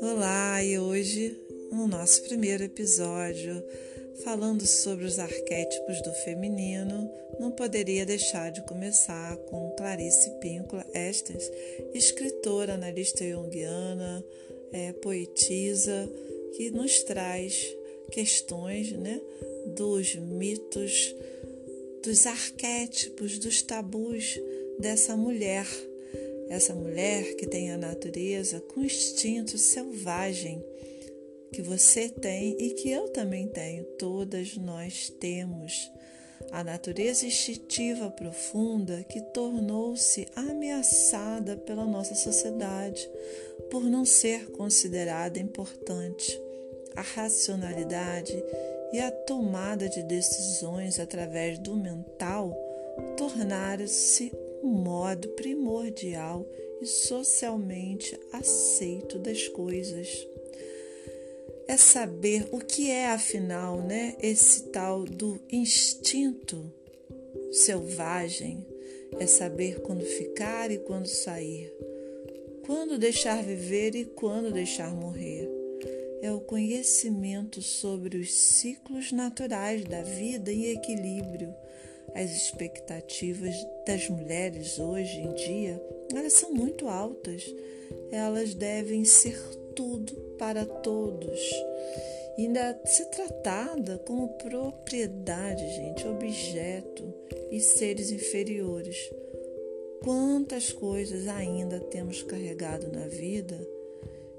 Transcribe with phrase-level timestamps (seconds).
[0.00, 1.36] Olá, e hoje,
[1.70, 3.62] no nosso primeiro episódio,
[4.24, 7.08] falando sobre os arquétipos do feminino,
[7.38, 11.50] não poderia deixar de começar com Clarice Píncula Estes,
[11.94, 14.24] escritora, analista junguiana,
[14.72, 16.10] é, poetisa,
[16.56, 17.76] que nos traz
[18.10, 19.20] questões né,
[19.76, 21.14] dos mitos,
[22.02, 24.38] dos arquétipos, dos tabus
[24.78, 25.66] dessa mulher
[26.50, 30.60] essa mulher que tem a natureza com instinto selvagem
[31.52, 35.90] que você tem e que eu também tenho, todas nós temos.
[36.50, 43.08] A natureza instintiva profunda que tornou-se ameaçada pela nossa sociedade
[43.70, 46.36] por não ser considerada importante.
[46.96, 48.34] A racionalidade
[48.92, 52.56] e a tomada de decisões através do mental
[53.16, 54.32] tornaram-se
[54.62, 56.46] um modo primordial
[56.80, 60.26] e socialmente aceito das coisas.
[61.68, 66.72] É saber o que é, afinal, né, esse tal do instinto
[67.52, 68.66] selvagem.
[69.18, 71.72] É saber quando ficar e quando sair,
[72.64, 75.59] quando deixar viver e quando deixar morrer.
[76.22, 81.54] É o conhecimento sobre os ciclos naturais da vida em equilíbrio
[82.14, 83.54] as expectativas
[83.86, 85.80] das mulheres hoje em dia,
[86.14, 87.44] elas são muito altas.
[88.10, 89.38] Elas devem ser
[89.74, 91.40] tudo para todos.
[92.36, 97.12] E ainda ser tratada como propriedade, gente, objeto
[97.50, 99.10] e seres inferiores.
[100.02, 103.56] Quantas coisas ainda temos carregado na vida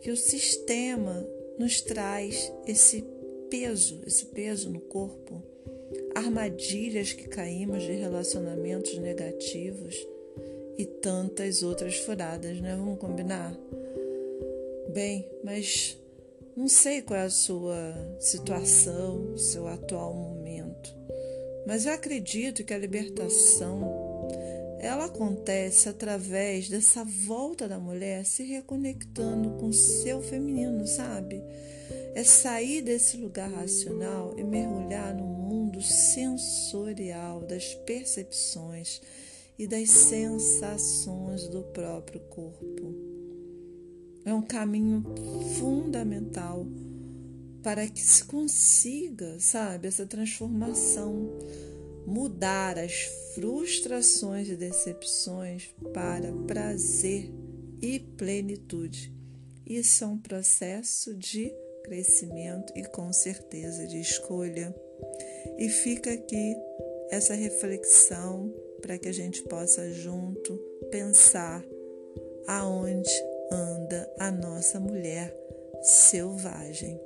[0.00, 1.26] que o sistema
[1.58, 3.04] nos traz esse
[3.50, 5.42] peso, esse peso no corpo
[6.14, 9.96] armadilhas que caímos de relacionamentos negativos
[10.76, 12.74] e tantas outras furadas, né?
[12.76, 13.56] Vamos combinar?
[14.92, 15.98] Bem, mas
[16.56, 20.94] não sei qual é a sua situação, seu atual momento,
[21.66, 24.07] mas eu acredito que a libertação
[24.80, 31.42] ela acontece através dessa volta da mulher se reconectando com o seu feminino, sabe?
[32.14, 39.00] É sair desse lugar racional e mergulhar no mundo sensorial das percepções
[39.58, 42.94] e das sensações do próprio corpo.
[44.24, 45.02] É um caminho
[45.58, 46.66] fundamental
[47.62, 51.28] para que se consiga, sabe, essa transformação,
[52.08, 53.02] mudar as
[53.34, 57.30] frustrações e decepções para prazer
[57.82, 59.12] e plenitude.
[59.66, 61.52] Isso é um processo de
[61.84, 64.74] crescimento e com certeza de escolha.
[65.58, 66.56] E fica aqui
[67.10, 70.56] essa reflexão para que a gente possa junto
[70.90, 71.62] pensar
[72.46, 73.10] aonde
[73.52, 75.36] anda a nossa mulher
[75.82, 76.98] selvagem.